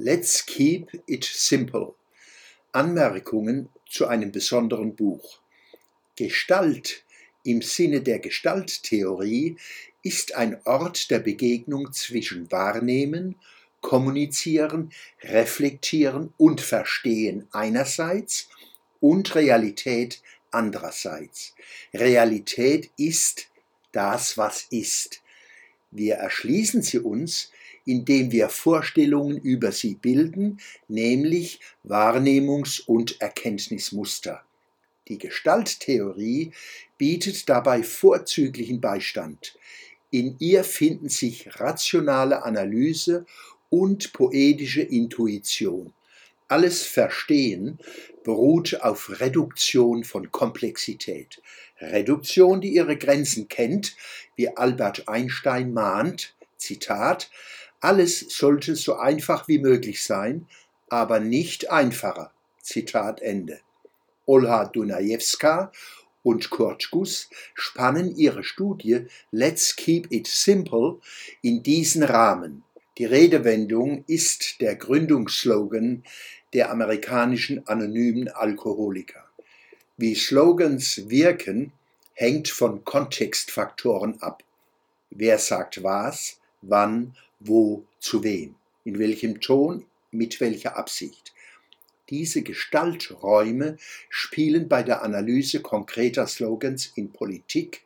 [0.00, 1.92] Let's Keep It Simple.
[2.70, 5.40] Anmerkungen zu einem besonderen Buch.
[6.14, 7.02] Gestalt
[7.42, 9.56] im Sinne der Gestalttheorie
[10.04, 13.34] ist ein Ort der Begegnung zwischen Wahrnehmen,
[13.80, 18.48] Kommunizieren, Reflektieren und Verstehen einerseits
[19.00, 20.22] und Realität
[20.52, 21.56] andererseits.
[21.92, 23.48] Realität ist
[23.90, 25.22] das, was ist.
[25.90, 27.50] Wir erschließen sie uns,
[27.88, 34.44] indem wir Vorstellungen über sie bilden, nämlich Wahrnehmungs- und Erkenntnismuster.
[35.08, 36.52] Die Gestalttheorie
[36.98, 39.56] bietet dabei vorzüglichen Beistand.
[40.10, 43.24] In ihr finden sich rationale Analyse
[43.70, 45.94] und poetische Intuition.
[46.46, 47.78] Alles Verstehen
[48.22, 51.40] beruht auf Reduktion von Komplexität.
[51.80, 53.96] Reduktion, die ihre Grenzen kennt,
[54.36, 57.30] wie Albert Einstein mahnt, Zitat,
[57.80, 60.46] alles sollte so einfach wie möglich sein,
[60.88, 62.32] aber nicht einfacher.
[62.62, 63.60] Zitat Ende.
[64.26, 65.72] Olha Dunajewska
[66.22, 70.98] und Kurt Guss spannen ihre Studie Let's Keep It Simple
[71.40, 72.64] in diesen Rahmen.
[72.98, 76.02] Die Redewendung ist der Gründungsslogan
[76.52, 79.24] der amerikanischen anonymen Alkoholiker.
[79.96, 81.72] Wie Slogans wirken,
[82.14, 84.42] hängt von Kontextfaktoren ab.
[85.10, 91.32] Wer sagt was, wann wo, zu wem, in welchem Ton, mit welcher Absicht.
[92.10, 93.76] Diese Gestalträume
[94.08, 97.82] spielen bei der Analyse konkreter Slogans in Politik,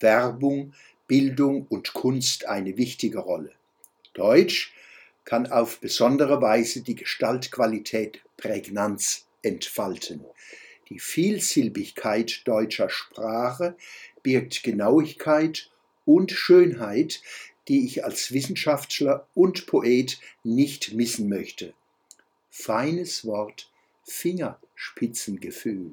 [0.00, 0.72] Werbung,
[1.06, 3.52] Bildung und Kunst eine wichtige Rolle.
[4.14, 4.72] Deutsch
[5.24, 10.24] kann auf besondere Weise die Gestaltqualität Prägnanz entfalten.
[10.88, 13.76] Die Vielsilbigkeit deutscher Sprache
[14.22, 15.70] birgt Genauigkeit
[16.06, 17.20] und Schönheit,
[17.68, 21.74] die ich als Wissenschaftler und Poet nicht missen möchte.
[22.50, 23.70] Feines Wort,
[24.04, 25.92] Fingerspitzengefühl.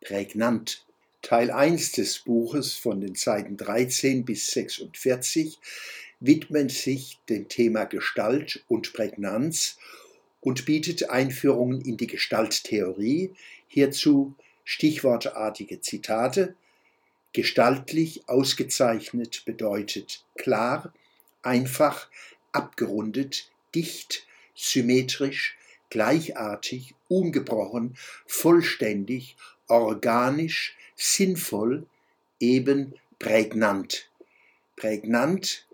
[0.00, 0.84] Prägnant.
[1.22, 5.58] Teil 1 des Buches von den Seiten 13 bis 46
[6.18, 9.78] widmet sich dem Thema Gestalt und Prägnanz
[10.40, 13.32] und bietet Einführungen in die Gestalttheorie,
[13.68, 14.34] hierzu
[14.64, 16.54] stichwortartige Zitate,
[17.32, 20.92] Gestaltlich ausgezeichnet bedeutet klar,
[21.42, 22.08] einfach,
[22.52, 25.56] abgerundet, dicht, symmetrisch,
[25.88, 29.36] gleichartig, ungebrochen, vollständig,
[29.68, 31.86] organisch, sinnvoll,
[32.38, 34.08] eben prägnant.
[34.76, 35.66] Prägnant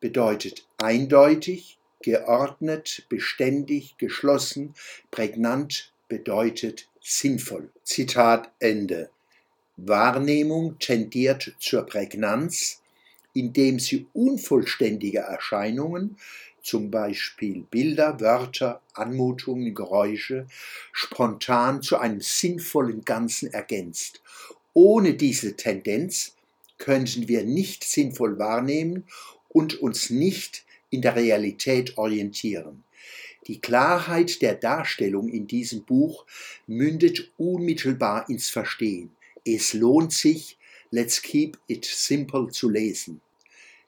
[0.00, 4.74] bedeutet eindeutig, geordnet, beständig, geschlossen,
[5.10, 7.70] prägnant bedeutet sinnvoll.
[7.84, 9.10] Zitat Ende.
[9.76, 12.80] Wahrnehmung tendiert zur Prägnanz,
[13.34, 16.16] indem sie unvollständige Erscheinungen,
[16.62, 20.46] zum Beispiel Bilder, Wörter, Anmutungen, Geräusche,
[20.92, 24.22] spontan zu einem sinnvollen Ganzen ergänzt.
[24.72, 26.34] Ohne diese Tendenz
[26.78, 29.04] könnten wir nicht sinnvoll wahrnehmen
[29.48, 32.82] und uns nicht in der Realität orientieren.
[33.46, 36.26] Die Klarheit der Darstellung in diesem Buch
[36.66, 39.10] mündet unmittelbar ins Verstehen.
[39.48, 40.58] Es lohnt sich,
[40.90, 43.20] Let's Keep It Simple zu lesen.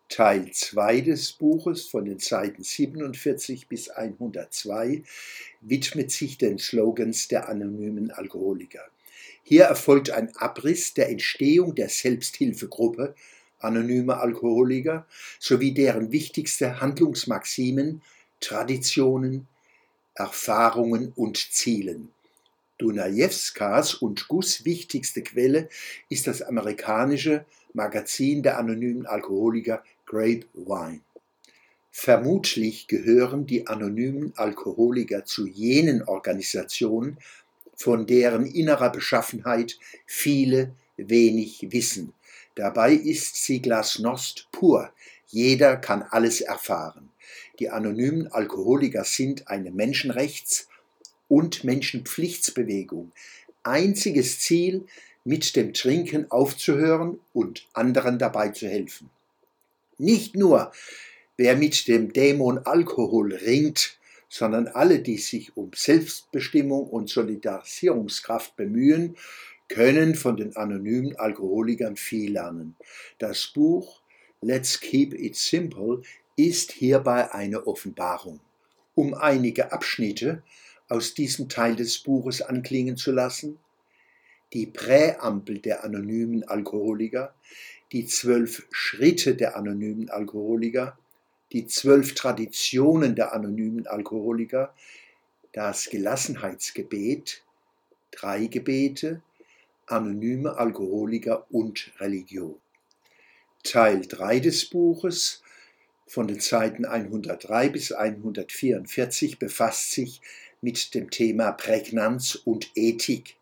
[0.08, 5.02] Teil 2 des Buches von den Seiten 47 bis 102
[5.60, 8.84] widmet sich den Slogans der anonymen Alkoholiker.
[9.42, 13.16] Hier erfolgt ein Abriss der Entstehung der Selbsthilfegruppe
[13.58, 15.08] Anonyme Alkoholiker
[15.40, 18.00] sowie deren wichtigste Handlungsmaximen,
[18.38, 19.48] Traditionen,
[20.14, 22.12] Erfahrungen und Zielen.
[22.78, 25.68] Dunajewskas und Gus wichtigste Quelle
[26.08, 31.00] ist das amerikanische Magazin der anonymen Alkoholiker Grapevine.
[31.90, 37.18] Vermutlich gehören die anonymen Alkoholiker zu jenen Organisationen,
[37.74, 42.12] von deren innerer Beschaffenheit viele wenig wissen.
[42.54, 44.92] Dabei ist sie Glasnost pur.
[45.26, 47.10] Jeder kann alles erfahren.
[47.58, 50.68] Die anonymen Alkoholiker sind eine Menschenrechts-
[51.28, 53.12] und Menschenpflichtsbewegung.
[53.62, 54.86] Einziges Ziel,
[55.24, 59.10] mit dem Trinken aufzuhören und anderen dabei zu helfen.
[59.98, 60.72] Nicht nur,
[61.36, 63.98] wer mit dem Dämon Alkohol ringt,
[64.30, 69.16] sondern alle, die sich um Selbstbestimmung und Solidarisierungskraft bemühen,
[69.68, 72.74] können von den anonymen Alkoholikern viel lernen.
[73.18, 74.00] Das Buch
[74.40, 76.02] Let's Keep It Simple
[76.36, 78.40] ist hierbei eine Offenbarung.
[78.94, 80.42] Um einige Abschnitte
[80.88, 83.58] aus diesem Teil des Buches anklingen zu lassen?
[84.52, 87.34] Die Präambel der anonymen Alkoholiker,
[87.92, 90.98] die zwölf Schritte der anonymen Alkoholiker,
[91.52, 94.74] die zwölf Traditionen der anonymen Alkoholiker,
[95.52, 97.42] das Gelassenheitsgebet,
[98.10, 99.22] drei Gebete,
[99.86, 102.56] anonyme Alkoholiker und Religion.
[103.62, 105.42] Teil 3 des Buches
[106.06, 110.20] von den Seiten 103 bis 144 befasst sich
[110.60, 113.36] mit dem Thema Prägnanz und Ethik.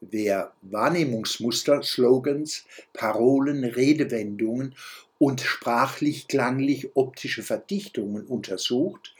[0.00, 4.74] Wer Wahrnehmungsmuster, Slogans, Parolen, Redewendungen
[5.18, 9.14] und sprachlich-klanglich optische Verdichtungen untersucht,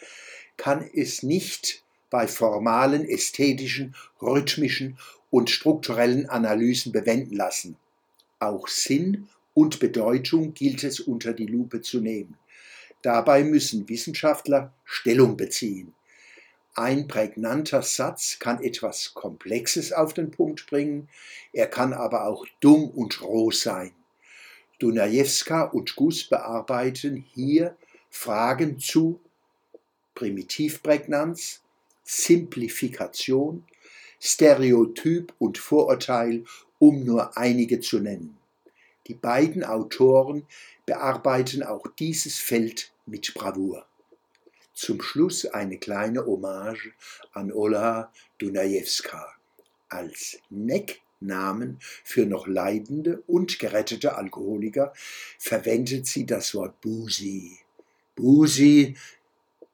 [0.56, 4.98] kann es nicht bei formalen, ästhetischen, rhythmischen
[5.30, 7.76] und strukturellen Analysen bewenden lassen.
[8.38, 12.36] Auch Sinn und Bedeutung gilt es unter die Lupe zu nehmen.
[13.02, 15.94] Dabei müssen Wissenschaftler Stellung beziehen.
[16.74, 21.08] Ein prägnanter Satz kann etwas Komplexes auf den Punkt bringen,
[21.52, 23.92] er kann aber auch dumm und roh sein.
[24.78, 27.76] Dunajewska und Gus bearbeiten hier
[28.08, 29.20] Fragen zu
[30.14, 31.60] Primitivprägnanz,
[32.04, 33.64] Simplifikation,
[34.20, 36.44] Stereotyp und Vorurteil,
[36.78, 38.38] um nur einige zu nennen.
[39.06, 40.46] Die beiden Autoren
[40.86, 43.86] bearbeiten auch dieses Feld mit Bravour.
[44.80, 46.94] Zum Schluss eine kleine Hommage
[47.34, 49.30] an Olha Dunajewska.
[49.90, 54.94] Als Necknamen für noch leidende und gerettete Alkoholiker
[55.38, 57.58] verwendet sie das Wort Busi.
[58.16, 58.96] Busi,